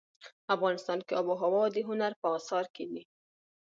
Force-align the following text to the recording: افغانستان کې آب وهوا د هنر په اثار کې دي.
افغانستان 0.55 0.99
کې 1.05 1.13
آب 1.19 1.25
وهوا 1.29 1.63
د 1.71 1.77
هنر 1.89 2.11
په 2.21 2.27
اثار 2.37 2.65
کې 2.75 2.85
دي. 2.91 3.01